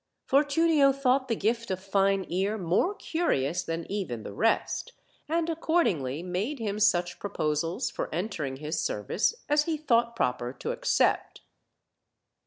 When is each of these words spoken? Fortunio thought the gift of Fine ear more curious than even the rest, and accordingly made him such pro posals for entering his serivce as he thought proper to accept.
Fortunio 0.25 0.91
thought 0.91 1.27
the 1.27 1.35
gift 1.35 1.69
of 1.69 1.79
Fine 1.79 2.25
ear 2.27 2.57
more 2.57 2.95
curious 2.95 3.61
than 3.61 3.85
even 3.87 4.23
the 4.23 4.33
rest, 4.33 4.93
and 5.29 5.47
accordingly 5.47 6.23
made 6.23 6.57
him 6.57 6.79
such 6.79 7.19
pro 7.19 7.29
posals 7.29 7.91
for 7.91 8.11
entering 8.11 8.55
his 8.55 8.77
serivce 8.77 9.35
as 9.47 9.65
he 9.65 9.77
thought 9.77 10.15
proper 10.15 10.53
to 10.53 10.71
accept. 10.71 11.41